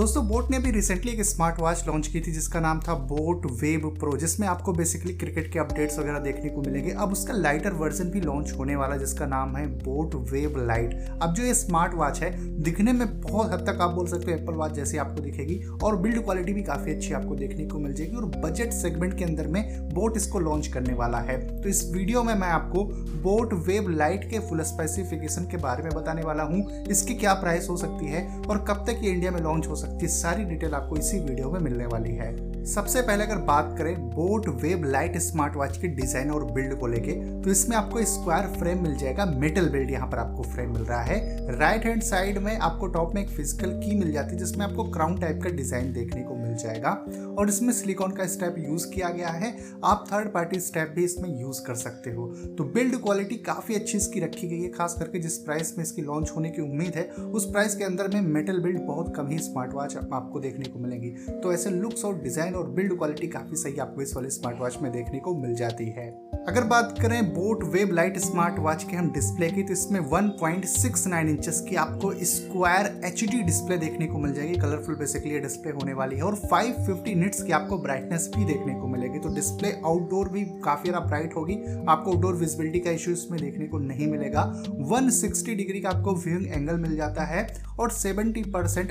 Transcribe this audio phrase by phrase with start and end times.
[0.00, 3.44] दोस्तों, बोट ने भी रिसेंटली एक स्मार्ट वॉच लॉन्च की थी, जिसका नाम था बोट
[3.52, 7.72] वेब प्रो, जिसमें आपको बेसिकली क्रिकेट के अपडेट्स वगैरह देखने को मिलेंगे। अब उसका लाइटर
[7.72, 11.54] वर्जन भी लॉन्च होने वाला है, जिसका नाम है बोट वेब लाइट। अब जो ये
[11.54, 12.30] स्मार्ट वॉच है,
[12.62, 15.96] दिखने में बहुत हद तक आप बोल सकते हो एप्पल वॉच जैसी आपको दिखेगी, और
[15.96, 19.48] बिल्ड क्वालिटी भी काफ़ी अच्छी आपको देखने को मिल जाएगी, और बजट सेगमेंट के अंदर
[19.48, 22.84] में बोट इसको लॉन्च करने वाला है। तो इस वीडियो में मैं आपको
[23.22, 27.68] बोट वेब लाइट के फुल स्पेसिफिकेशन के बारे में बताने वाला हूँ, इसकी क्या प्राइस
[27.70, 30.74] हो सकती है, और कब तक ये इंडिया में लॉन्च हो सकती है सारी डिटेल
[30.74, 32.28] आपको इसी वीडियो में मिलने वाली है।
[32.66, 36.86] सबसे पहले अगर बात करें boat wave light smart watch के डिज़ाइन और बिल्ड को
[36.86, 40.82] लेके तो इसमें आपको स्क्वायर फ्रेम मिल जाएगा, मेटल बिल्ड यहाँ पर आपको फ्रेम मिल
[40.82, 44.38] रहा है। राइट हैंड साइड में आपको टॉप में एक फ़िज़िकल की मिल जाती है,
[44.38, 46.90] जिसमें आपको क्राउन टाइप का डिज़ाइन देखने को मिल जाएगा।
[47.38, 49.54] और इसमें सिलिकॉन का स्टेप यूज़ किया गया है,
[49.84, 52.26] आप थर्ड पार्टी स्टेप भी इसमें यूज़ कर सकते हो।
[52.58, 56.02] तो बिल्ड क्वालिटी काफ़ी अच्छी इसकी रखी गई है, खास करके जिस प्राइस में इसकी
[56.02, 59.38] लॉन्च होने की उम्मीद है, उस प्राइस के अंदर में मेटल बिल्ड बहुत कम ही
[59.40, 61.10] स्मार्ट वॉच आपको देखने को मिलेंगी।
[61.42, 64.78] तो ऐसे लुक्स और डिज़ाइन और बिल्ड क्वालिटी काफ़ी सही आपको इस वाले स्मार्ट वॉच
[64.82, 68.96] में देखने को मिल जाती है। अगर बात करें boat wave light smart watch के
[68.96, 74.32] हम डिस्प्ले की तो इसमें 1.69 इंचेस की आपको स्क्वायर एचडी डिस्प्ले देखने को मिल
[74.34, 78.74] जाएगी। कलरफुल बेसिकली डिस्प्ले होने वाली है। और 550 निट्स की आपको ब्राइटनेस भी देखने
[78.74, 81.54] को मिलेगी। तो डिस्प्ले आउटडोर भी काफ़ी ज़्यादा ब्राइट होगी।
[81.88, 84.44] आपको आउटडोर विजिबिलिटी का इश्यू इसमें देखने को नहीं मिलेगा।
[84.92, 87.46] 160 डिग्री का आपको व्यूइंग एंगल मिल जाता है।
[87.80, 88.90] और 70 परसेंट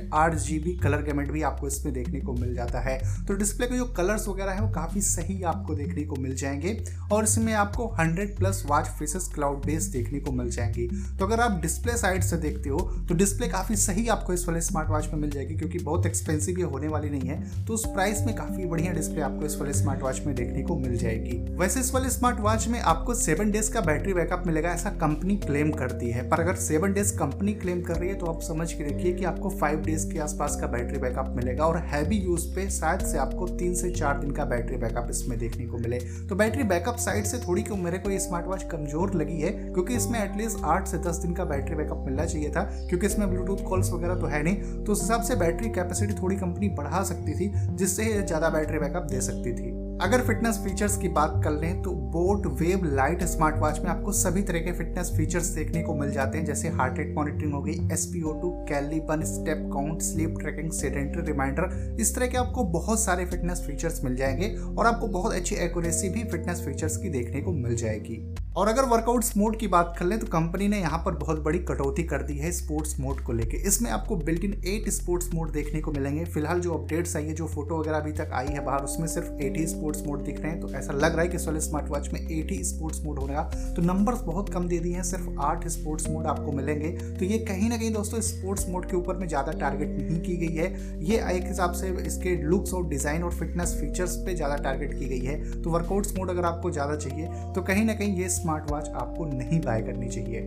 [0.84, 4.28] कलर गेमेंट भी आपको इसमें देखने को मिल जाता है। तो डिस्प्ले के जो कलर्स
[4.28, 6.78] वगैरह है, वो काफ़ी सही आपको देखने को मिल जाएँगे।
[7.12, 10.88] और इसमें आपको 100 plus watch faces cloud base देखने को मिल जाएँगी।
[11.20, 14.62] तो अगर आप डिस्प्ले साइड से देखते हो तो डिस्प्ले काफ़ी सही आपको इस वाले
[14.62, 17.86] स्मार्ट वॉच में मिल जाएगी, क्योंकि बहुत एक्सपेंसिव ये होने वाली नहीं है। तो उस
[17.86, 21.38] प्राइस में काफ़ी बढ़िया डिस्प्ले आपको इस वाले स्मार्ट वॉच में देखने को मिल जाएगी।
[21.56, 25.36] वैसे इस वाले स्मार्ट वॉच में आपको सेवन डेज़ का बैटरी बैकअप मिलेगा, ऐसा कंपनी
[25.38, 28.72] क्लेम करती है। पर अगर सेवन डेज़ कंपनी क्लेम कर रही है तो आप समझ
[28.74, 32.48] के देखिए कि आपको फाइव डेज़ के आसपास का बैटरी बैकअप मिलेगा, और हैवी यूज़
[32.56, 36.00] पे शायद से आपको तीन से चार दिन का बैटरी बैकअप इसमें देखने को मिले।
[36.30, 39.52] तो बैटरी बैकअप साइड से थोड़ी क्यों मेरे को ये स्मार्ट वॉच कमज़ोर लगी है,
[39.64, 43.30] क्योंकि इसमें एटलीस्ट आठ से दस दिन का बैटरी बैकअप मिलना चाहिए था, क्योंकि इसमें
[43.30, 47.04] ब्लूटूथ कॉल्स वगैरह तो है नहीं तो उस हिसाब से बैटरी कैपेसिटी थोड़ी कंपनी बढ़ा
[47.04, 51.52] सकती थी, जिससे ज़्यादा बैटरी बैकअप दे सकती थी। अगर फिटनेस फीचर्स की बात कर
[51.52, 55.82] लें तो boat wave light smart watch में आपको सभी तरह के फिटनेस फीचर्स देखने
[55.84, 59.24] को मिल जाते हैं, जैसे हार्ट रेट मॉनिटरिंग हो गई S P O two कैलीबन
[59.24, 64.16] step count sleep tracking sedentary reminder इस तरह के आपको बहुत सारे फिटनेस फीचर्स मिल
[64.16, 68.68] जाएँगे और आपको बहुत अच्छी एक्यूरेसी भी फिटनेस फीचर्स की देखने को मिल जाएगी। और
[68.68, 72.04] अगर वर्कआउट्स मोड की बात कर लें तो कंपनी ने यहाँ पर बहुत बड़ी कटौती
[72.04, 75.82] कर दी है स्पोर्ट्स मोड को लेके। इसमें आपको built in eight sports mode देखने
[75.82, 78.84] को मिलेंगे। फ़िलहाल जो अपडेट्स आई है, जो फ़ोटो वगैरह अभी तक आई है बाहर,
[78.84, 81.38] उसमें सिर्फ़ एट ही स्पोर्ट्स मोड दिख रहे हैं। तो ऐसा लग रहा है कि
[81.38, 83.44] इस वाले स्मार्ट वॉच में एट ही स्पोर्ट्स मोड होगा।
[83.76, 87.38] तो नंबर्स बहुत कम दे दिए हैं, सिर्फ़ आठ स्पोर्ट्स मोड आपको मिलेंगे। तो ये
[87.46, 90.70] कहीं ना कहीं दोस्तों स्पोर्ट्स मोड के ऊपर में ज़्यादा टारगेट नहीं की गई है।
[91.04, 95.06] ये एक हिसाब से इसके लुक्स और डिज़ाइन और फिटनेस फीचर्स पे ज़्यादा टारगेट की
[95.08, 98.72] गई है। तो वर्कआउट्स मोड अगर आपको ज़्यादा चाहिए तो कहीं ना कहीं ये स्मार्ट
[98.72, 100.40] वॉच आपको नहीं बाय करनी चाहिए।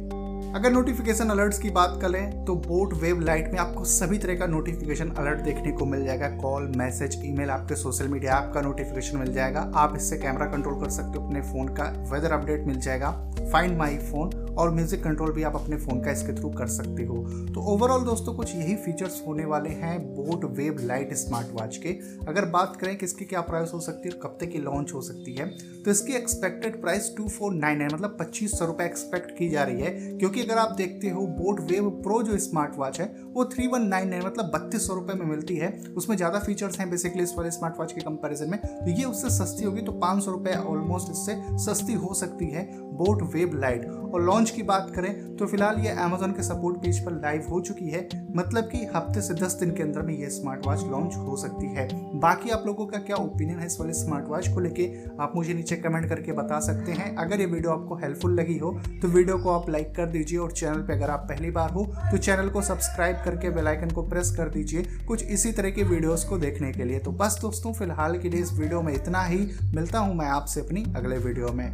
[0.55, 4.47] अगर नोटिफिकेशन अलर्ट्स की बात करें तो बोट वेब लाइट में आपको सभी तरह का
[4.47, 9.19] नोटिफिकेशन अलर्ट देखने को मिल जाएगा। कॉल मैसेज ईमेल आपके सोशल मीडिया ऐप का नोटिफिकेशन
[9.19, 12.81] मिल जाएगा। आप इससे कैमरा कंट्रोल कर सकते हो, अपने फ़ोन का वेदर अपडेट मिल
[12.81, 13.11] जाएगा।
[13.53, 17.05] फाइंड माई फ़ोन और म्यूज़िक कंट्रोल भी आप अपने फ़ोन का इसके थ्रू कर सकते
[17.05, 17.17] हो।
[17.55, 21.99] तो ओवरऑल दोस्तों, कुछ यही फीचर्स होने वाले हैं boAt Wave Lite smart watch के।
[22.29, 25.01] अगर बात करें कि इसकी क्या प्राइस हो सकती है कब तक की लॉन्च हो
[25.03, 25.51] सकती है
[25.83, 29.63] तो इसकी expected price two four nine nine मतलब पच्चीस सौ रुपए एक्सपेक्ट की जा
[29.63, 33.45] रही है, क्योंकि अगर आप देखते हो बोट वेब प्रो जो स्मार्ट वॉच है, वो
[33.47, 36.89] थ्री वन नाइन नाइन मतलब बत्तीस सौ रुपए में मिलती है। उसमें ज़्यादा फीचर्स हैं
[36.91, 40.23] बेसिकली इस वाले स्मार्ट वॉच के कंपैरिजन में। तो ये उससे सस्ती होगी तो पाँच
[40.25, 44.91] सौ रुपये ऑलमोस्ट इससे सस्ती हो सकती है बोट वेब लाइट और लॉन्च की बात
[44.94, 48.84] करें तो फ़िलहाल ये अमेजोन के सपोर्ट पेज पर लाइव हो चुकी है। मतलब कि
[48.86, 51.88] हफ़्ते से दस दिन के अंदर में ये स्मार्ट वॉच लॉन्च हो सकती है।
[52.20, 54.88] बाकी आप लोगों का क्या ओपिनियन है इस वाले स्मार्ट वॉच को लेके?
[55.20, 58.72] आप मुझे नीचे कमेंट करके बता सकते हैं। अगर ये वीडियो आपको हेल्पफुल लगी हो
[59.03, 61.84] तो वीडियो को आप लाइक कर दीजिए और चैनल पर अगर आप पहली बार हो
[62.10, 66.24] तो चैनल को सब्सक्राइब करके बेलाइकन को प्रेस कर दीजिए कुछ इसी तरह के वीडियोस
[66.24, 69.48] को देखने के लिए। तो बस दोस्तों, फ़िलहाल के लिए इस वीडियो में इतना ही।
[69.74, 71.71] मिलता हूँ मैं आपसे अपनी अगले वीडियो में।